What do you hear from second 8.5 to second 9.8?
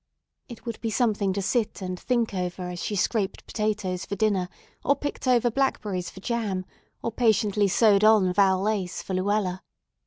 lace for Luella.